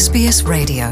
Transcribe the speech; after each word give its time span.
SBS 0.00 0.44
Radio 0.48 0.84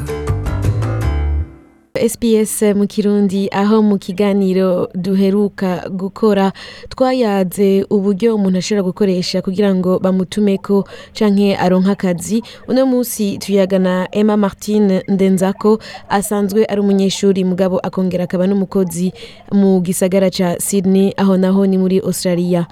SBS 2.13 2.63
eh, 2.63 2.75
mu 2.77 2.85
kirundi 2.87 3.49
aho 3.53 3.83
mu 3.83 3.99
kiganiro 3.99 4.87
duheruka 4.95 5.83
gukora 6.01 6.51
twayaze 6.93 7.71
uburyo 7.95 8.35
umuntu 8.37 8.59
ashobora 8.59 8.83
gukoresha 8.89 9.39
kugira 9.43 9.71
ngo 9.79 9.97
bamutume 10.05 10.59
ko 10.61 10.85
canke 11.17 11.57
aronka 11.57 11.93
akazi 11.97 12.43
uno 12.69 12.85
munsi 12.87 13.39
tuyagana 13.39 14.09
Emma 14.13 14.37
Martin 14.37 15.01
Ndenzako 15.09 15.79
asanzwe 16.09 16.67
ari 16.69 16.81
umunyeshuri 16.85 17.45
mugabo 17.49 17.79
akongera 17.81 18.25
akaba 18.29 18.45
n'umukozi 18.47 19.13
mu 19.57 19.81
gisagara 19.81 20.29
ca 20.31 20.49
Sydney 20.61 21.15
aho 21.17 21.33
naho 21.41 21.63
ni 21.67 21.79
muri 21.81 21.97
Australia 22.05 22.67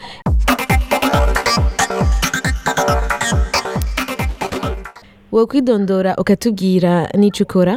wowe 5.36 5.46
kwidondora 5.46 6.16
ukatubwira 6.18 6.92
n'icyo 7.18 7.44
ukora 7.44 7.74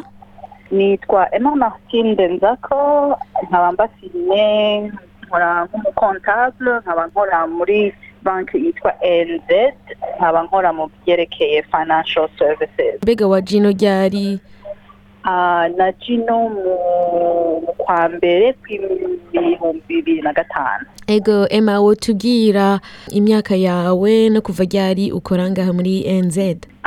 nitwa 0.72 1.36
ema 1.36 1.56
martine 1.56 2.28
nzako 2.28 2.76
nkaba 3.48 3.68
mbasine 3.76 4.42
nkora 5.26 5.50
nk'umukontabule 5.66 6.72
nkaba 6.82 7.04
nkora 7.08 7.38
muri 7.56 7.80
banki 8.24 8.56
yitwa 8.66 8.92
nz 9.30 9.50
nkaba 10.18 10.40
nkora 10.46 10.70
mu 10.78 10.84
byerekeye 11.04 11.60
financial 11.74 12.28
services 12.40 12.86
mbega 13.04 13.26
wa 13.32 13.42
jino 13.42 13.70
ryari 13.78 14.40
ah, 15.24 15.68
na 15.78 15.86
jino 16.00 16.38
mu 16.56 16.70
kwa 17.90 18.06
mbere 18.18 18.48
kw'ibihumbi 18.62 19.82
bibiri 19.98 20.22
na 20.26 20.34
gatanu 20.40 20.84
ego 21.16 21.36
Emma 21.58 21.76
wotubwira 21.86 22.68
imyaka 23.20 23.54
yawe 23.68 24.12
no 24.34 24.40
kuva 24.46 24.64
ryari 24.70 25.06
ukora 25.20 25.44
ngaha 25.52 25.72
muri 25.78 25.94
nz 26.26 26.38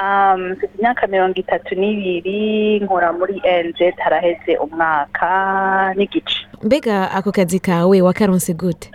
um, 0.02 0.41
mfite 0.55 0.70
imyaka 0.78 1.02
mirongo 1.12 1.34
itatu 1.42 1.70
n'ibiri 1.80 2.42
nkora 2.87 3.09
muri 3.19 3.37
nz 3.66 3.80
haraheze 4.05 4.52
umwaka 4.65 5.27
n'igice 5.98 6.36
mbega 6.67 6.97
ako 7.19 7.28
kazi 7.36 7.58
kawe 7.58 7.97
wakaronse 8.06 8.53
gute 8.62 8.86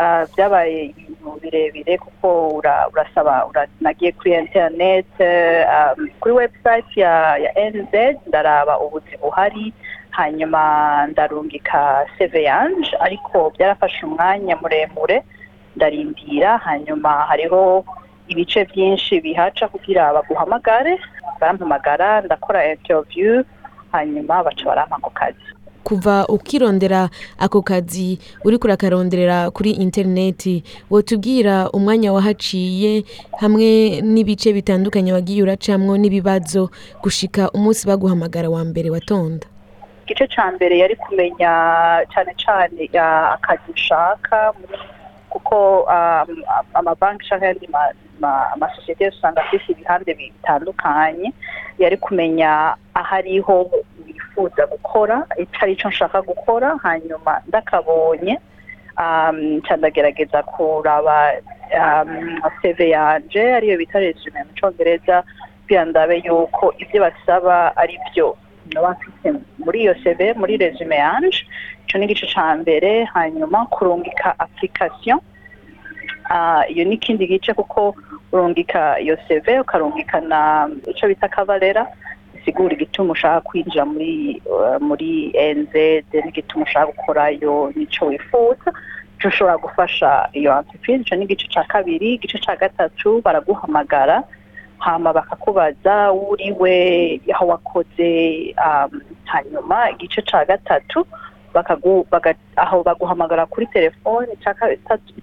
uh, 0.00 0.24
byabaye 0.32 0.80
ibintu 0.88 1.28
birebire 1.42 1.94
kuko 2.04 2.28
urasaba 2.92 3.34
nagiye 3.84 4.10
kuri 4.16 4.30
interineti 4.40 5.20
um, 5.76 5.98
kuri 6.20 6.32
webusayiti 6.38 6.96
ya 7.44 7.50
nz 7.72 7.92
ndaraba 8.28 8.80
ubuzi 8.84 9.12
buhari 9.20 9.68
hanyuma 10.16 10.62
ndarungika 11.06 12.06
seveyanje 12.18 12.90
ariko 13.00 13.50
byarafashe 13.56 14.06
umwanya 14.06 14.56
muremure 14.60 15.24
ndarindira 15.76 16.58
hanyuma 16.66 17.08
hariho 17.28 17.84
ibice 18.32 18.64
byinshi 18.70 19.20
bihaca 19.24 19.64
kugira 19.72 20.02
baguhamagare 20.16 20.94
barampamagara 21.40 22.08
ndakora 22.26 22.60
interiviyu 22.74 23.34
hanyuma 23.92 24.34
baca 24.44 24.64
barampa 24.68 24.96
ako 24.98 25.10
kazi 25.10 25.44
kuva 25.86 26.26
ukirondera 26.28 27.08
ako 27.40 27.62
kazi 27.64 28.18
uri 28.44 28.58
kurakaronderera 28.60 29.48
kuri 29.56 29.70
interineti 29.80 30.60
watubwira 30.92 31.70
umwanya 31.76 32.12
wahaciye 32.12 33.04
hamwe 33.40 33.68
n'ibice 34.12 34.48
bitandukanye 34.52 35.10
wagiye 35.16 35.40
uracamwo 35.46 35.92
n'ibibazo 35.96 36.62
gushika 37.02 37.48
umunsi 37.56 37.82
baguhamagara 37.88 38.48
wa 38.52 38.62
mbere 38.68 38.88
watonda 38.92 39.46
igice 40.08 40.24
cya 40.34 40.46
mbere 40.56 40.74
yari 40.82 40.96
kumenya 41.04 41.52
cyane 42.12 42.32
cyane 42.44 42.82
akazi 43.36 43.66
ushaka 43.76 44.36
kuko 45.32 45.58
um, 45.94 46.28
amabanki 46.80 47.24
cyangwa 47.28 47.46
ayandi 47.46 47.66
amasosiyete 48.54 49.04
usanga 49.12 49.40
afite 49.44 49.66
ibihande 49.72 50.10
bitandukanye 50.20 51.28
yari 51.82 51.96
kumenya 52.06 52.50
aho 53.00 53.12
ariho 53.18 53.54
wifuza 54.04 54.62
gukora 54.72 55.16
icyo 55.42 55.60
ari 55.64 55.76
cyo 55.80 55.88
nshaka 55.92 56.18
gukora 56.30 56.68
hanyuma 56.84 57.32
ndakabonye 57.48 58.34
um, 59.02 59.36
ndagerageza 59.78 60.40
kuraba 60.52 61.16
seve 62.62 62.84
um, 62.88 62.92
yanjye 62.98 63.42
ariyo 63.58 63.74
bita 63.80 63.98
resume 64.06 64.38
mu 64.46 64.52
cyongereza 64.56 65.16
kugira 65.60 65.82
ndabe 65.90 66.14
yuko 66.26 66.64
ibyo 66.82 66.98
basaba 67.04 67.56
ari 67.82 67.96
byo 68.10 68.28
umukino 68.76 69.40
muri 69.64 69.78
iyo 69.84 69.94
seve 70.02 70.26
muri 70.40 70.52
resume 70.62 70.96
yanje 71.04 71.40
icyo 71.84 71.94
ni 71.96 72.04
igice 72.06 72.24
cya 72.34 72.48
mbere 72.60 72.90
hanyuma 73.14 73.58
kurungika 73.74 74.28
apurikasiyo 74.44 75.16
ah, 76.34 76.62
iyo 76.72 76.82
ni 76.88 76.94
ikindi 76.98 77.26
gice 77.32 77.50
kuko 77.58 77.80
urungika 78.32 78.80
iyo 79.04 79.14
seve 79.26 79.54
ukarungika 79.64 80.16
na 80.30 80.40
icyo 80.92 81.04
bita 81.10 81.28
kabarera 81.34 81.82
bisigura 82.32 82.72
igituma 82.74 83.10
ushaka 83.16 83.40
kwinjira 83.48 83.84
muri 83.92 84.12
eh, 84.56 84.76
muri 84.88 85.10
enze 85.48 85.84
n'igituma 86.24 86.62
ushaka 86.66 86.86
gukorayo 86.92 87.54
n'icyo 87.76 88.02
wifuza 88.10 88.68
icyo 89.16 89.26
ushobora 89.30 89.56
gufasha 89.64 90.08
iyo 90.40 90.50
antipizi 90.58 91.00
icyo 91.02 91.14
ni 91.16 91.24
igice 91.26 91.46
cya 91.52 91.64
kabiri 91.72 92.06
igice 92.16 92.36
cya 92.44 92.54
gatatu 92.62 93.08
baraguhamagara 93.24 94.16
hama 94.78 95.12
bakakubaza 95.12 96.12
we 96.58 97.20
aho 97.34 97.46
wakoze 97.46 98.54
um, 98.64 99.00
hanyuma 99.24 99.90
igice 99.90 100.22
cya 100.22 100.44
gatatu 100.44 101.06
aho 102.56 102.82
baguhamagara 102.84 103.46
kuri 103.46 103.66
telefone 103.66 104.26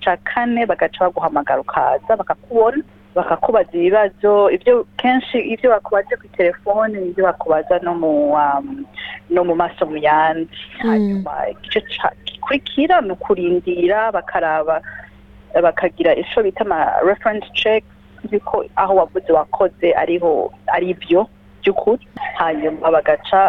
cya 0.02 0.18
kane 0.18 0.66
bagaca 0.66 1.00
baguhamagara 1.00 1.62
ukaza 1.64 2.16
bakakubona 2.18 2.84
bakakubaza 3.16 3.70
ibibazo 3.74 4.52
ibyo 4.52 4.84
kenshi 5.00 5.38
ibyo 5.54 5.70
bakubaze 5.72 6.12
kuri 6.20 6.30
telefone 6.36 7.00
n'ibyo 7.00 7.24
bakubaza 7.26 7.80
no 7.80 7.96
mu 7.96 8.36
um, 8.36 8.84
no 9.32 9.42
mu 9.48 9.56
maso 9.56 9.86
mu 9.88 9.96
yandi 9.98 10.50
hmm. 10.82 10.90
hanyuma 10.90 11.34
igice 11.56 11.80
gikurikira 12.28 13.02
ni 13.02 13.12
ukurindira 13.16 14.12
bakaraba 14.12 14.82
bakagira 15.62 16.12
icyo 16.20 16.44
bita 16.44 16.66
ama 16.68 16.92
reference 17.08 17.48
check 17.56 17.86
tuzi 18.26 18.40
ko 18.40 18.64
aho 18.76 18.96
wavuze 18.96 19.30
wakoze 19.34 19.94
ariho 19.96 20.52
ari 20.76 20.94
byo 20.98 21.28
by'ukuri 21.62 22.06
hanyuma 22.42 22.90
bagaca 22.96 23.42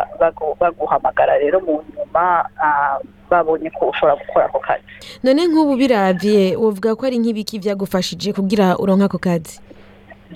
baguhamagara 0.60 1.40
rero 1.44 1.60
mu 1.64 1.74
nyuma 1.96 2.26
ah, 2.60 2.98
babonye 3.32 3.68
ko 3.76 3.88
ushobora 3.92 4.20
gukora 4.24 4.44
ako 4.52 4.58
kazi 4.60 4.84
none 5.24 5.40
nk'ubu 5.48 5.72
birabye 5.80 6.56
uvuga 6.60 6.92
ko 6.96 7.02
ari 7.08 7.16
nk'ibiki 7.20 7.56
byagufashije 7.64 8.28
kugira 8.36 8.76
uronke 8.82 9.08
ako 9.08 9.18
kazi 9.20 9.56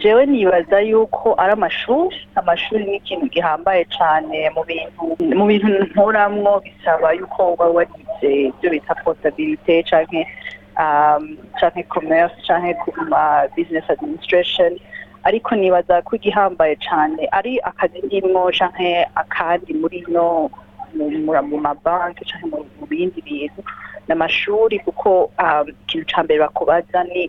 jewe 0.01 0.23
nibaza 0.29 0.79
yuko 0.89 1.29
ari 1.43 1.53
amashuri 1.53 2.17
amashuri 2.41 2.83
ni 2.89 2.95
ikintu 3.01 3.27
gihambaye 3.35 3.83
cyane 3.97 4.37
mu 4.57 4.63
bintu 4.69 5.05
mu 5.39 5.45
bintu 5.51 5.69
nturamwo 5.93 6.53
bisaba 6.65 7.13
yuko 7.19 7.39
waba 7.53 7.67
warize 7.77 8.31
ibyo 8.53 8.69
bita 8.73 8.93
porotabilite 9.01 9.75
cyangwa 9.89 10.25
Um, 10.79 11.35
cyane 11.59 11.83
commerce 11.91 12.31
cyane 12.47 12.75
ku 12.83 12.95
ma 13.11 13.47
business 13.59 13.83
administration 13.91 14.79
ariko 15.29 15.51
nibaza 15.59 15.99
ko 16.07 16.11
igihambaye 16.19 16.75
cyane 16.87 17.23
ari 17.39 17.53
akazi 17.71 17.99
ndimwo 18.07 18.43
cyane 18.59 18.87
akandi 19.23 19.71
muri 19.81 19.99
no 20.15 20.31
mu 21.51 21.59
mabanki 21.67 22.23
cyangwa 22.31 22.59
mu 22.79 22.85
bindi 22.91 23.19
bintu 23.27 23.61
namashuri 24.09 24.77
kuko 24.87 25.09
um, 25.45 25.65
ikintu 25.85 26.05
cya 26.11 26.21
mbere 26.25 26.39
bakubaza 26.45 26.99
ni 27.13 27.23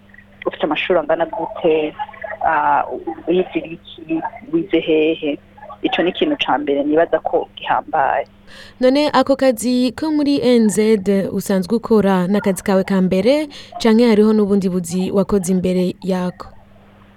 ufite 0.47 0.63
amashuri 0.65 0.97
angana 0.99 1.25
gute 1.35 1.75
uh, 2.49 2.81
wize 3.27 3.57
ibiki 3.67 4.15
wize 4.51 4.79
hehe 4.87 5.31
icyo 5.87 5.99
ni 6.03 6.09
ikintu 6.13 6.35
cya 6.43 6.53
mbere 6.61 6.79
nibaza 6.87 7.17
ko 7.27 7.37
gihambaye 7.57 8.25
none 8.79 9.09
ako 9.13 9.35
kazi 9.39 9.91
ko 9.95 10.11
muri 10.11 10.39
NZ 10.41 10.77
usanzwe 11.31 11.73
ukora 11.79 12.27
ni 12.27 12.39
kawe 12.41 12.83
ka 12.83 12.97
mbere 13.01 13.47
cyangwa 13.81 14.07
hariho 14.11 14.31
n'ubundi 14.35 14.67
buzi 14.73 15.11
wakoze 15.11 15.49
imbere 15.55 15.95
yako 16.03 16.47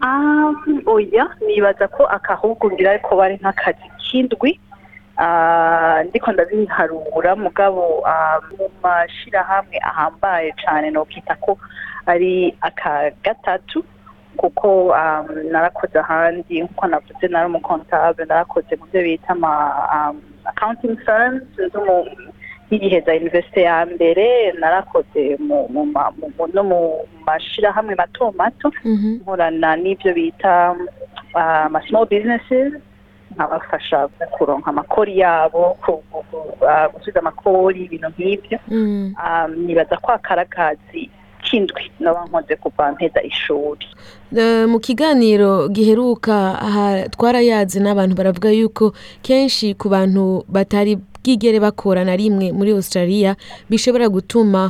ah, 0.04 0.52
oya 0.90 1.24
nibaza 1.46 1.86
ko 1.94 2.02
akahubwungira 2.16 2.90
ariko 2.94 3.12
bari 3.18 3.36
nk'akazi 3.40 3.86
k'indwi 4.04 4.60
ah, 5.18 6.02
ndiko 6.08 6.28
ndabiharura 6.32 7.30
mugabo 7.36 8.02
ah, 8.06 8.38
mu 8.54 8.66
mashyirahamwe 8.82 9.76
ahambaye 9.88 10.48
cyane 10.62 10.86
nokita 10.94 11.34
ko 11.44 11.58
ari 12.06 12.54
aka 12.60 13.10
gatatu 13.24 13.80
kuko 14.36 14.90
narakoze 15.52 15.94
ahandi 15.98 16.54
nkuko 16.64 16.84
navuze 16.90 17.26
nari 17.30 17.46
umukontabure 17.48 18.26
narakoze 18.28 18.72
mu 18.78 18.84
byo 18.90 19.00
bita 19.06 19.32
accounting 20.56 20.96
firms 21.06 21.42
zo 21.72 22.06
yiheza 22.70 23.12
universite 23.14 23.62
ya 23.62 23.86
mbere 23.94 24.52
narakoze 24.60 25.38
no 26.54 26.64
mu 26.68 26.90
mashyirahamwe 27.26 27.94
mato 28.00 28.24
mato 28.40 28.66
nkorana 29.20 29.70
n'ibyo 29.82 30.10
bita 30.16 30.76
ama 31.34 31.80
small 31.86 32.06
businesses 32.12 32.72
nkabafasha 33.34 33.98
kuronka 34.34 34.70
amakori 34.70 35.14
yabo 35.22 35.62
gusubiza 36.94 37.18
amakori 37.24 37.78
ibintu 37.86 38.08
nk'ibyo 38.12 38.58
nibaza 39.64 39.94
ko 40.04 40.08
akarakazi 40.18 41.02
ndashinzwe 41.60 41.82
naba 42.00 42.20
nkoze 42.26 42.54
kuva 42.62 42.84
mpeza 42.92 43.20
ishuri 43.30 43.86
mu 44.70 44.78
kiganiro 44.84 45.50
giheruka 45.74 46.36
twarayazi 47.14 47.78
n'abantu 47.82 48.14
baravuga 48.18 48.50
yuko 48.58 48.86
kenshi 49.22 49.74
ku 49.78 49.86
bantu 49.88 50.42
batari 50.50 50.94
bwigere 51.22 51.56
bakora 51.64 52.04
na 52.04 52.12
rimwe 52.20 52.52
muri 52.58 52.70
australia 52.76 53.32
bishobora 53.70 54.06
gutuma 54.14 54.62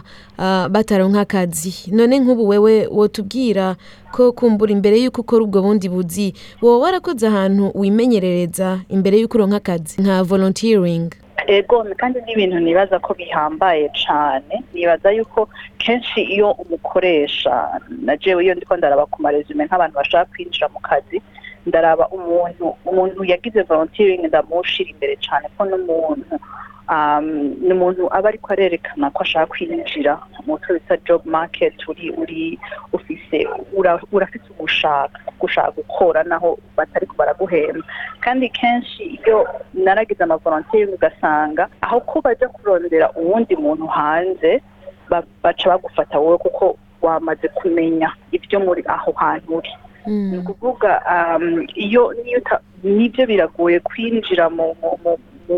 bataronka 0.75 1.19
akazi 1.26 1.72
none 1.96 2.14
nk'ubu 2.22 2.44
wewe 2.52 2.75
wotubwira 2.98 3.66
ko 4.14 4.22
kumbura 4.38 4.70
imbere 4.76 4.94
y'uko 5.02 5.19
ukora 5.25 5.42
ubwo 5.46 5.58
bundi 5.64 5.87
buzi 5.92 6.26
wowe 6.62 6.78
warakoze 6.84 7.25
ahantu 7.32 7.64
wimenyerereza 7.80 8.69
imbere 8.94 9.14
y'uko 9.19 9.34
uronka 9.37 9.58
akazi 9.60 9.94
nka 10.02 10.16
volunteering 10.28 11.08
ego 11.56 11.76
kandi 12.00 12.19
n'ibintu 12.25 12.56
nibaza 12.61 12.96
ko 13.05 13.11
bihambaye 13.20 13.87
cyane 14.05 14.55
nibaza 14.73 15.08
yuko 15.17 15.41
kenshi 15.82 16.19
iyo 16.35 16.49
umukoresha 16.62 17.55
na 18.06 18.12
jewe 18.23 18.41
iyo 18.46 18.55
ndiko 18.58 18.73
ndaraba 18.79 19.05
ku 19.12 19.19
nk'abantu 19.67 19.94
bashaka 20.00 20.31
kwinjira 20.32 20.67
mu 20.75 20.81
kazi 20.88 21.17
ndaraba 21.69 22.06
umuntu 22.19 22.64
umuntu 22.90 23.20
yagize 23.32 23.61
volunteering 23.70 24.22
ndamushira 24.28 24.88
imbere 24.94 25.14
cyane 25.26 25.46
ko 25.55 25.61
n'umuntu 25.70 26.32
um, 26.94 27.25
ni 27.66 27.72
umuntu 27.76 28.02
aba 28.16 28.26
ariko 28.31 28.46
arerekana 28.52 29.06
ko 29.14 29.19
ashaka 29.25 29.50
kwinjira 29.52 30.12
mu 30.46 30.55
cyo 30.62 30.70
bita 30.78 30.96
job 31.06 31.22
market 31.38 31.75
uri 31.90 32.06
uri 32.22 32.43
ufise 32.96 33.37
urafite 34.16 34.46
ugushaka 34.52 35.19
gushaka 35.40 35.70
gukora 35.81 36.19
naho 36.31 36.49
batari 36.76 37.06
baraguhemba 37.19 37.84
kandi 38.25 38.44
kenshi 38.58 39.02
iyo 39.19 39.37
naragize 39.84 40.22
amavolontiye 40.25 40.84
ugasanga 40.96 41.62
aho 41.84 41.96
ko 42.08 42.16
bajya 42.26 42.49
kurondera 42.55 43.06
uwundi 43.20 43.55
muntu 43.64 43.87
hanze 43.96 44.50
baca 45.43 45.64
bagufata 45.72 46.14
wowe 46.22 46.38
kuko 46.44 46.64
wamaze 47.06 47.46
kumenya 47.58 48.08
ibyo 48.37 48.58
muri 48.66 48.82
aho 48.96 49.11
hantu 49.22 49.49
uri 49.58 49.72
ni 50.06 50.12
mm. 50.12 50.38
ukuvuga 50.50 51.02
um, 51.12 51.66
iyo 51.74 52.14
nibyo 52.82 53.26
biragoye 53.26 53.80
kwinjira 53.80 54.50
mu 54.52 54.76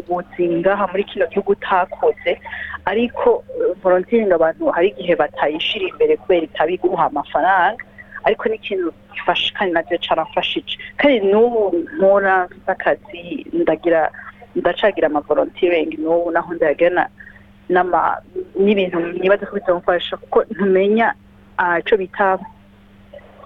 buzinga 0.06 0.72
aha 0.74 0.86
muri 0.90 1.04
kino 1.04 1.26
gihugu 1.26 1.52
utakoze 1.54 2.38
ariko 2.86 3.36
uh, 3.42 3.74
volontiringi 3.82 4.32
abantu 4.34 4.70
hari 4.74 4.88
igihe 4.94 5.14
batayishyira 5.18 5.84
imbere 5.90 6.12
kubera 6.22 6.42
itabiguha 6.46 7.04
amafaranga 7.10 7.82
ariko 8.26 8.44
n’ikintu 8.48 8.88
ikintu 8.90 9.12
gifasha 9.14 9.48
kandi 9.56 9.72
nabyo 9.74 9.96
caramfashije 10.08 10.74
kandi 10.98 11.16
n'ubu 11.30 11.62
nkora 11.98 12.34
nk'akazi 12.62 13.20
ndagira 13.62 14.00
ndacagira 14.58 15.06
amavolontiringi 15.08 15.96
n'ubu 16.02 16.26
naho 16.34 16.50
ndayagana 16.54 17.04
n'ibintu 18.62 18.96
nibaza 19.20 19.44
ko 19.48 19.52
bitamukoresha 19.58 20.14
kuko 20.22 20.38
ntumenya 20.54 21.08
uh, 21.58 21.76
icyo 21.82 21.94
bita 22.02 22.26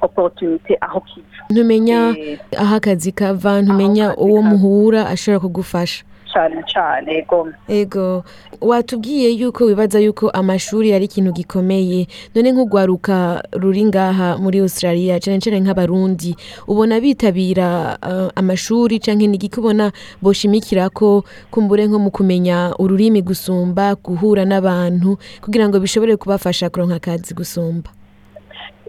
oporutunite 0.02 0.76
aho 0.80 1.00
kiva 1.00 1.26
ntumenya 1.50 2.14
eh, 2.18 2.38
aho 2.58 2.74
akazi 2.76 3.12
kava 3.12 3.62
ntumenya 3.62 4.16
uwo 4.16 4.42
muhura 4.42 5.06
ashobora 5.06 5.40
kugufasha 5.40 6.04
cyane 6.32 6.62
cyane 6.70 7.10
ego 7.20 7.38
ego 7.68 8.24
watubwiye 8.68 9.28
yuko 9.40 9.60
wibaza 9.64 9.98
yuko 9.98 10.30
amashuri 10.30 10.94
ari 10.94 11.04
ikintu 11.04 11.32
gikomeye 11.32 12.06
none 12.34 12.48
nk'urwaruka 12.54 13.16
ruri 13.52 13.82
ngaha 13.90 14.38
muri 14.42 14.58
australia 14.62 15.18
cyane 15.20 15.40
cyane 15.42 15.58
nk'abarundi 15.64 16.30
ubona 16.70 17.00
bitabira 17.02 17.98
eh, 18.10 18.28
amashuri 18.40 18.98
cyangwa 19.04 19.26
n'igiki 19.28 19.58
ubona 19.60 19.90
boshimikira 20.22 20.86
ko 20.94 21.24
kumbure 21.50 21.82
nko 21.88 21.98
mu 22.04 22.10
kumenya 22.14 22.78
ururimi 22.78 23.20
gusumba 23.26 23.94
guhura 24.06 24.42
n'abantu 24.46 25.18
kugira 25.42 25.64
ngo 25.66 25.76
bishobore 25.82 26.14
kubafasha 26.16 26.70
kuronka 26.70 26.96
akazi 27.02 27.32
gusumba 27.34 27.88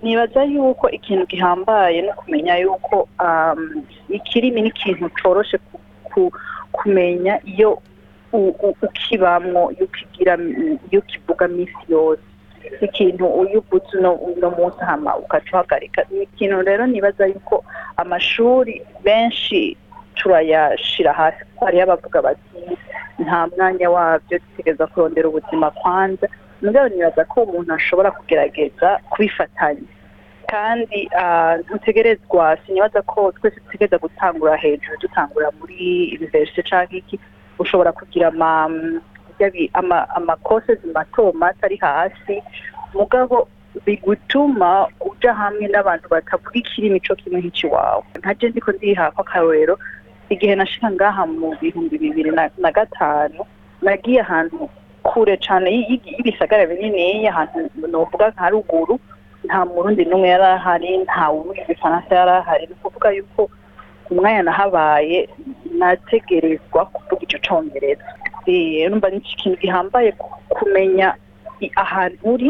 nibaza 0.06 0.42
yuko 0.54 0.86
ikintu 0.98 1.24
gihambaye 1.32 1.98
no 2.06 2.14
kumenya 2.20 2.54
yuko 2.64 2.98
um, 3.26 3.60
ikirimi 4.18 4.60
ni 4.62 4.68
ikintu 4.74 5.06
cyoroshye 5.18 5.58
kumenya 6.78 7.34
iyo 7.52 7.72
ukibamwo 8.84 9.64
iyo 10.92 11.00
ukivuga 11.02 11.44
minsi 11.56 11.82
yose 11.94 12.26
ikintu 12.86 13.24
uyubutse 13.42 13.92
uno 14.36 14.48
munsi 14.58 14.82
hama 14.90 15.12
ukaca 15.22 15.52
uhagarika 15.56 16.00
ni 16.12 16.20
ikintu 16.28 16.58
rero 16.70 16.84
nibaza 16.92 17.24
yuko 17.34 17.56
amashuri 18.02 18.74
benshi 19.06 19.60
turayashyira 20.18 21.12
hasi 21.20 21.42
hariho 21.60 21.84
abavuga 21.86 22.20
bati 22.26 22.50
nta 23.24 23.40
mwanya 23.54 23.88
wabyo 23.96 24.36
dutegereza 24.44 24.86
kurondera 24.92 25.28
ubuzima 25.30 25.70
kwanza 25.80 26.28
mugabo 26.66 26.94
ko 27.32 27.38
umuntu 27.50 27.72
ashobora 27.80 28.10
kugerageza 28.18 28.88
kubifatanya 29.12 29.90
kandi 30.52 31.00
ah, 31.24 31.54
ntutegerezwa 31.66 32.44
sinibaza 32.62 33.00
ko 33.12 33.20
twese 33.36 33.58
dutegereza 33.64 33.98
gutangura 34.04 34.62
hejuru 34.64 34.94
dutangura 35.04 35.48
muri 35.60 35.82
iniverisite 36.16 36.62
cyangwa 36.70 36.94
iki 37.02 37.16
ushobora 37.64 37.92
kugira 38.00 38.26
amakosezi 40.20 40.86
mato 40.96 41.24
mato 41.42 41.62
ari 41.68 41.78
hasi 41.86 42.36
mugabo 42.98 43.36
bigutuma 43.86 44.72
ujya 45.10 45.32
hamwe 45.42 45.66
n'abantu 45.72 46.06
batavuga 46.14 46.56
ikirimi 46.62 46.98
cyo 47.06 47.14
kimwe 47.22 47.40
nk'ikiwawe 47.42 48.04
nka 48.22 48.32
ndiko 48.52 48.70
ndiha 48.78 49.06
akarorero 49.22 49.76
igihe 50.34 50.54
nashika 50.60 50.88
ngaha 50.96 51.24
mu 51.34 51.48
bihumbi 51.62 51.96
bibiri 52.04 52.30
na 52.64 52.72
gatanu 52.78 53.42
nagiye 53.84 54.20
ahantu 54.26 54.58
kure 55.12 55.36
cyane 55.46 55.68
y'ibisagara 55.78 56.64
binini 56.70 57.06
ahantu 57.32 57.58
novuga 57.94 58.26
nka 58.34 58.48
ruguru 58.54 58.96
nta 59.48 59.60
murundi 59.70 60.04
n'umwe 60.06 60.28
yari 60.34 60.46
ahari 60.58 60.90
nta 61.08 61.24
wuvuga 61.34 61.60
igifaransa 61.64 62.12
yari 62.20 62.34
ahari 62.42 62.64
ni 62.68 62.74
ukuvuga 62.78 63.08
yuko 63.18 63.42
umwanya 64.12 64.42
nahabaye 64.48 65.18
nategerezwa 65.80 66.82
kuvuga 66.94 67.22
icyo 67.26 67.40
cyongereza 67.46 68.08
numva 68.90 69.08
ni 69.12 69.18
ikintu 69.34 69.58
gihambaye 69.64 70.10
kumenya 70.58 71.08
ahantu 71.84 72.20
uri 72.34 72.50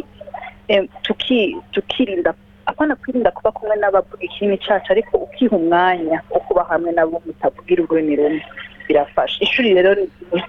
tukirinda 1.75 2.31
apana 2.71 2.93
kwirinda 3.01 3.31
kuba 3.35 3.49
kumwe 3.57 3.75
n'abavuga 3.77 4.23
ikirimi 4.27 4.55
cyacu 4.63 4.87
ariko 4.93 5.13
ukiha 5.25 5.55
umwanya 5.61 6.17
wo 6.33 6.39
kuba 6.45 6.61
hamwe 6.69 6.89
nabo 6.97 7.15
mutavugira 7.25 7.79
ururimi 7.83 8.13
rumwe 8.19 8.41
birafasha 8.87 9.37
ishuri 9.45 9.69
rero 9.75 9.91
ni 9.97 10.05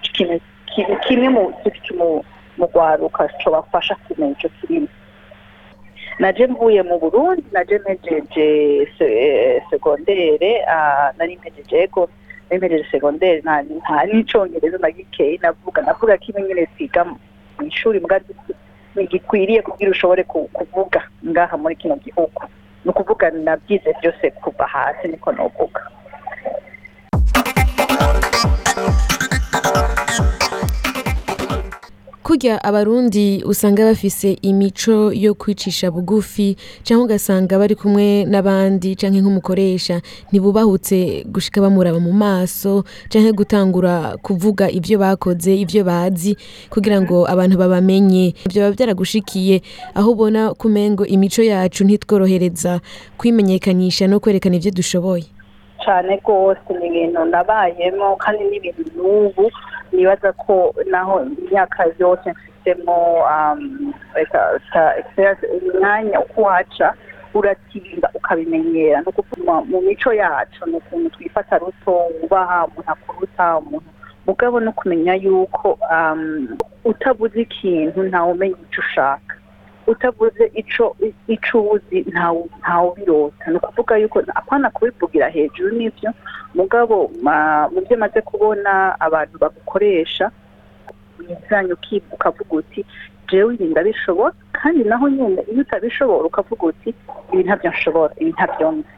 ikintu 0.09 0.41
ikintu 0.73 0.97
kimwe 1.07 1.29
mu 1.37 1.43
gifite 1.63 1.91
mu 2.01 2.11
rwaruka 2.69 3.23
bafasha 3.55 3.95
kumenya 4.05 4.35
icyo 4.37 4.49
kirimo 4.59 4.89
naje 6.21 6.43
mvuye 6.53 6.81
mu 6.89 6.95
burundi 7.03 7.45
naje 7.55 7.75
mejeje 7.87 8.49
segondere 9.71 10.51
nari 11.19 11.35
mejeje 11.45 11.75
ego 11.85 12.03
nari 12.47 12.61
mejeje 12.63 12.87
segondere 12.93 13.37
nta 13.47 13.57
n'icyongereza 14.09 14.79
na 14.85 14.91
gikeyi 14.97 15.35
navuga 15.43 15.81
navuga 15.87 16.15
ko 16.21 16.25
imwe 16.29 16.41
nyine 16.47 16.63
twiga 16.73 17.01
mu 17.09 17.63
ishuri 17.71 17.99
mbwa 18.03 18.17
ntigikwiriye 18.95 19.61
kubwira 19.67 19.91
ushobore 19.95 20.23
kuvuga 20.57 21.01
ngaha 21.31 21.55
muri 21.63 21.75
kino 21.81 21.97
gihugu 22.05 22.41
ni 22.85 22.89
ukuvuga 22.93 23.27
nabyize 23.47 23.91
byose 23.99 24.25
kuva 24.43 24.65
hasi 24.75 25.05
niko 25.09 25.29
nuvuga 25.37 25.81
kurya 32.23 32.63
abarundi 32.65 33.43
usanga 33.45 33.85
bafise 33.85 34.39
imico 34.43 35.13
yo 35.15 35.35
kwicisha 35.35 35.91
bugufi 35.91 36.55
cyangwa 36.83 37.05
ugasanga 37.05 37.59
bari 37.59 37.75
kumwe 37.75 38.23
n'abandi 38.31 38.95
canke 38.95 39.19
nk'umukoresha 39.21 39.97
ntibubahutse 40.31 41.27
gushika 41.35 41.59
bamuraba 41.63 41.99
mu 41.99 42.13
maso 42.15 42.87
cyangwa 43.11 43.33
gutangura 43.33 43.95
kuvuga 44.23 44.71
ibyo 44.71 44.97
bakoze 45.03 45.51
ibyo 45.63 45.83
bazi 45.85 46.39
kugira 46.71 47.03
ngo 47.03 47.27
abantu 47.33 47.57
babamenye 47.59 48.35
vyoba 48.51 48.71
vyaragushikiye 48.71 49.57
aho 49.99 50.09
ubona 50.15 50.55
kumengo 50.55 51.03
imico 51.07 51.43
yacu 51.43 51.83
ntitworohereza 51.85 52.79
kwimenyekanisha 53.19 54.07
no 54.07 54.17
kwerekana 54.23 54.57
ibyo 54.57 54.71
dushoboye 54.71 55.27
cane 55.85 56.15
rwose 56.23 56.71
ni 56.79 56.87
ibintu 56.89 57.21
nabayemo 57.33 58.15
kandi 58.23 58.43
n'ibintu 58.47 58.83
n'ubu 58.97 59.51
nibaza 59.97 60.31
ko 60.45 60.55
naho 60.93 61.15
imyaka 61.41 61.81
yose 62.03 62.27
mfitemo 62.37 62.97
um, 63.35 63.61
umwanya 65.59 66.17
uko 66.25 66.39
waca 66.49 66.89
uratinda 67.37 68.07
ukabimenyera 68.19 68.97
no 69.05 69.09
ukuvuga 69.13 69.55
mu 69.71 69.79
mico 69.89 70.11
yacu 70.23 70.61
ni 70.69 70.75
ukuntu 70.81 71.07
twifata 71.15 71.53
ruto 71.63 71.93
wubaha 72.21 72.59
umuntu 72.69 72.89
akuruta 72.95 73.45
umuntu 73.63 73.91
mugabo 74.27 74.57
no 74.65 74.73
kumenya 74.79 75.13
yuko 75.25 75.69
um, 75.95 76.23
utabuze 76.91 77.37
ikintu 77.47 77.99
umenya 78.33 78.59
icyo 78.65 78.81
ushaka 78.87 79.33
utavuze 79.91 80.45
icyo 81.35 81.57
uzi 81.75 81.99
ntawubirota 82.63 83.45
ni 83.51 83.57
ukuvuga 83.61 83.93
yuko 84.03 84.19
apana 84.41 84.67
kubivugira 84.75 85.27
hejuru 85.35 85.69
n'ibyo 85.79 86.11
mugabo 86.57 86.97
mu 87.73 87.81
byo 87.85 87.95
amaze 87.99 88.19
kubona 88.29 88.73
abantu 89.07 89.35
bagukoresha 89.43 90.25
ibijyanye 91.21 91.73
ukavuga 92.15 92.53
uti 92.61 92.81
jewe 93.29 93.51
ibi 93.55 93.65
ndabishobora 93.73 94.33
kandi 94.57 94.81
naho 94.91 95.07
nyine 95.17 95.41
iyo 95.51 95.61
utabishobora 95.65 96.25
ukavuga 96.31 96.63
uti 96.71 96.89
ibi 97.33 97.43
ntabyo 97.47 97.69
nshobora 97.75 98.13
ibi 98.23 98.31
ntabyo 98.37 98.67
nzi 98.75 98.89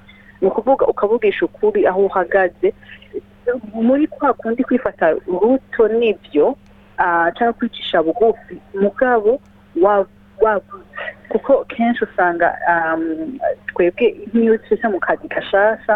ni 0.41 0.45
ukuvuga 0.51 0.83
ukavugisha 0.93 1.43
ukuri 1.49 1.81
aho 1.91 2.01
uhagaze 2.09 2.69
muri 3.87 4.07
kwa 4.15 4.31
kundi 4.41 4.61
kwifata 4.69 5.05
ruto 5.41 5.83
n'ibyo 5.99 6.47
ah, 7.05 7.29
cyangwa 7.37 7.57
kwicisha 7.59 7.99
bugufi 8.07 8.55
mugabo 8.83 9.31
wava 9.85 10.13
wagutse 10.43 10.79
kuko 11.31 11.53
kenshi 11.73 12.03
usanga 12.09 12.49
um, 12.71 13.05
twebwe 13.69 14.07
nk'iyo 14.29 14.55
tujya 14.67 14.87
mu 14.93 14.99
kazi 15.07 15.27
gashasha 15.35 15.95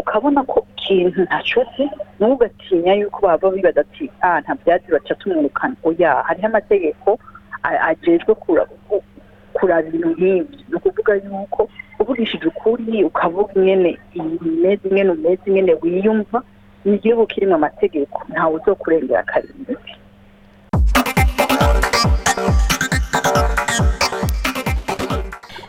ukabona 0.00 0.40
ko 0.50 0.58
ikintu 0.72 1.18
ntacuti 1.26 1.84
ntugatinya 2.20 2.92
yuko 3.00 3.18
baba 3.26 3.46
bibaza 3.54 3.80
ati 3.84 4.04
ah 4.26 4.38
nta 4.42 4.52
byatsi 4.60 4.88
baca 4.94 5.12
tumwirukana 5.20 5.76
oya 5.88 6.12
hariho 6.26 6.46
amategeko 6.50 7.10
agejwe 7.88 8.32
kuraba 9.54 9.86
ibintu 9.88 10.08
nk'ibyo 10.14 10.58
ni 10.68 10.74
ukuvuga 10.78 11.12
yuko 11.26 11.60
ubugishije 12.00 12.44
ukuri 12.52 12.96
ukavuga 13.08 13.50
ingene 13.58 13.90
imeze 14.20 14.82
ingene 14.88 15.10
umeze 15.16 15.42
ingene 15.48 15.72
wiyumva 15.82 16.38
n'igihugu 16.84 17.24
kirimo 17.30 17.54
amategeko 17.58 18.16
ntawe 18.30 18.52
uzokurengera 18.58 19.20
akarindwi 19.22 19.74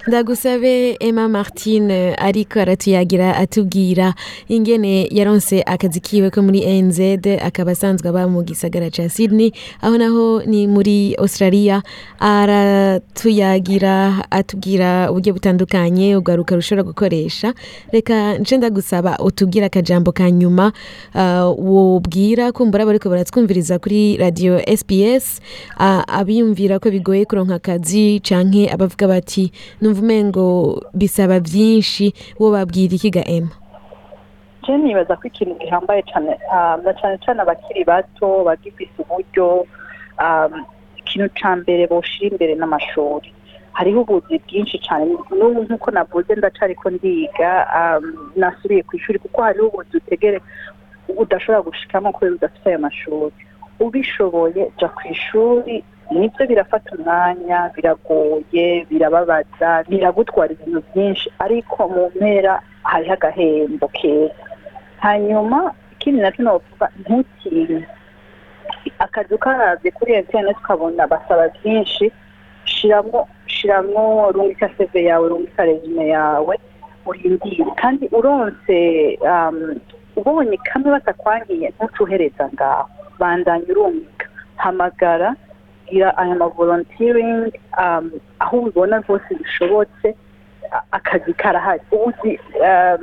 ndagusabe 0.07 0.95
emma 0.99 1.27
Martin 1.27 1.91
ariko 2.17 2.59
aratuyagira 2.59 3.35
atubwira 3.35 4.13
ingene 4.49 5.07
yaronse 5.11 5.59
akazi 5.67 5.99
kiwe 5.99 6.29
ko 6.31 6.39
muri 6.41 6.63
NZ 6.81 6.99
akaba 7.43 7.71
asanzwe 7.75 8.07
aba 8.09 8.23
mu 8.31 8.39
gisagara 8.47 8.87
cya 8.89 9.09
sydney 9.11 9.51
aho 9.83 9.97
naho 9.99 10.41
ni 10.47 10.63
muri 10.67 11.11
australia 11.19 11.81
aratuyagira 12.23 14.13
atubwira 14.31 15.11
uburyo 15.11 15.33
butandukanye 15.35 16.15
ugaruka 16.15 16.55
rushobora 16.55 16.83
gukoresha 16.87 17.51
reka 17.91 18.37
nce 18.39 18.55
ndagusaba 18.63 19.17
utubwire 19.19 19.65
akajambo 19.67 20.11
ka 20.15 20.31
nyuma 20.31 20.71
uh, 21.15 21.51
wubwira 21.59 22.51
kumbura 22.55 22.85
bariko 22.87 23.09
baratwumviriza 23.11 23.75
kuri 23.83 24.15
radiyo 24.17 24.61
sps 24.79 25.41
uh, 25.77 26.01
abiyumvira 26.07 26.79
ko 26.79 26.87
bigoye 26.95 27.25
kuronka 27.27 27.55
akazi 27.59 28.19
cyangwa 28.23 28.71
abavuga 28.71 29.05
bati 29.11 29.51
numva 29.83 29.96
wumva 29.97 29.97
umengo 29.99 30.81
bisaba 30.93 31.35
byinshi 31.39 32.05
wo 32.39 32.47
babwira 32.53 32.93
iki 32.95 33.09
ga 33.11 33.23
ema 33.37 33.51
jeni 34.65 34.83
nibaza 34.93 35.13
ko 35.19 35.23
ikintu 35.29 35.53
gihambaye 35.61 36.01
cyane 36.11 36.31
um, 36.53 36.77
na 36.85 36.91
cyane 36.99 37.15
cyane 37.23 37.39
abakiri 37.41 37.81
bato 37.89 38.27
bagifite 38.47 38.93
uburyo 38.99 39.47
um, 40.23 40.53
ikintu 40.99 41.27
cya 41.37 41.51
mbere 41.59 41.83
boshira 41.91 42.29
imbere 42.33 42.53
n'amashuri 42.59 43.29
hariho 43.77 43.99
ubuzi 44.01 44.35
bwinshi 44.43 44.75
cyane 44.85 45.05
n'ubu 45.37 45.59
nk'uko 45.65 45.87
navuze 45.95 46.31
ndacari 46.39 46.65
ariko 46.71 46.87
ndiga 46.95 47.49
um, 47.77 48.05
nasubiye 48.39 48.81
ku 48.87 48.91
ishuri 48.99 49.17
kuko 49.23 49.37
hariho 49.45 49.67
ubuzi 49.67 49.93
utegere 49.97 50.37
udashobora 51.21 51.61
gushikamo 51.67 52.07
kubera 52.15 52.35
udafite 52.37 52.65
ayo 52.69 52.79
mashuri 52.85 53.31
ubishoboye 53.83 54.61
jya 54.77 54.87
ku 54.95 55.01
ishuri 55.13 55.75
nibyo 56.11 56.45
birafata 56.47 56.89
umwanya 56.95 57.59
biragoye 57.75 58.65
birababaza 58.89 59.69
biragutwara 59.89 60.51
ibintu 60.55 60.79
byinshi 60.87 61.27
ariko 61.45 61.77
mu 61.93 62.03
mpera 62.15 62.53
hariho 62.91 63.13
agahembo 63.17 63.85
keza 63.97 64.41
hanyuma 65.05 65.57
ikindi 65.93 66.19
nacyo 66.23 66.41
navuga 66.47 66.85
ntukinge 67.01 67.79
akazi 69.05 69.31
ukarabye 69.37 69.89
kuri 69.97 70.11
interineti 70.13 70.59
ukabona 70.61 71.01
basaba 71.11 71.43
byinshi 71.57 72.05
shiramo 72.73 73.21
shiramo 73.53 74.03
rungika 74.33 74.67
seve 74.77 74.99
yawe 75.09 75.25
rungika 75.31 75.61
rezume 75.69 76.05
yawe 76.15 76.53
urindire 77.09 77.63
kandi 77.81 78.05
uronse 78.17 78.77
um, 79.31 79.57
ubonye 80.19 80.57
kamwe 80.69 80.89
batakwangiye 80.95 81.67
ntucuhereza 81.75 82.45
ngaho 82.53 82.83
bandanye 83.19 83.67
urungika 83.73 84.27
hamagara 84.63 85.29
kugira 85.87 86.17
aya 86.19 86.35
ma 86.35 86.47
volunteering 86.51 87.47
um, 87.79 88.05
aho 88.43 88.53
ubibona 88.59 88.97
rwose 89.03 89.29
bishobotse 89.39 90.07
akazi 90.91 91.31
karahari 91.39 91.81
ubuzi 91.95 92.31
um, 92.59 92.99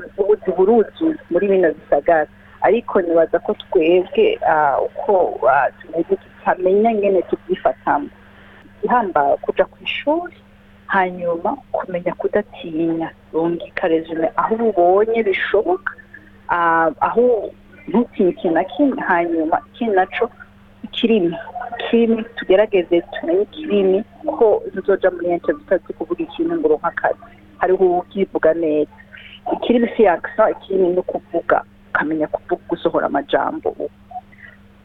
buruzuye 0.57 1.17
muri 1.31 1.45
bino 1.51 1.69
bisagara 1.77 2.27
ariko 2.67 2.95
nibaza 3.01 3.37
ko 3.45 3.51
twebwe 3.63 4.27
uh, 4.53 4.77
uko 4.87 5.13
uh, 5.49 5.67
tumeze 5.81 6.15
tutamenya 6.21 6.91
ngene 6.95 7.21
tubyifatamo 7.29 8.09
ihamba 8.85 9.21
kujya 9.43 9.65
ku 9.73 9.77
ishuri 9.89 10.35
hanyuma 10.93 11.57
kumenya 11.73 12.13
kudatinya 12.21 13.09
rungika 13.33 13.89
resume 13.89 14.29
aho 14.37 14.55
ubonye 14.71 15.19
bishoboka 15.25 15.93
uh, 16.53 16.91
aho 17.09 17.25
ntutinye 17.89 18.31
ikintu 18.31 18.51
na 18.53 18.63
kimwe 18.65 19.01
hanyuma 19.09 19.57
iki 19.69 19.85
nacyo 19.97 20.29
kirimi 20.95 21.35
kirimi 21.91 22.25
tugerageze 22.37 23.03
tumenye 23.21 23.45
kirimi 23.45 24.05
ko 24.39 24.63
nzoja 24.75 25.11
muri 25.15 25.27
intervitazi 25.35 25.91
kuvuga 25.99 26.21
ikintu 26.27 26.55
ngo 26.61 26.69
akazi 26.89 27.21
hariho 27.61 27.83
uwukivuga 27.85 28.51
neza 28.63 28.91
ikirimi 29.55 29.89
si 29.97 30.01
yakisa 30.09 30.51
ikirimi 30.55 30.89
no 30.97 31.03
kuvuga 31.03 31.57
ukamenya 31.91 32.27
kuvuga 32.33 32.57
gusohora 32.71 33.07
amajambo 33.07 33.69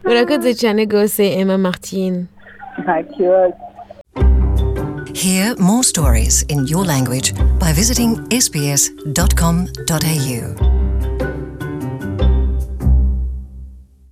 urakoze 0.10 0.54
cyane 0.60 0.86
rwose 0.90 1.22
emma 1.40 1.58
martin 1.58 2.28
nta 2.84 3.04
kibazo 3.04 3.56
Hear 5.16 5.56
more 5.58 5.84
stories 5.84 6.44
in 6.50 6.68
your 6.68 6.86
language 6.86 7.34
by 7.60 7.74
visiting 7.74 8.18
sbs.com.au. 8.32 9.10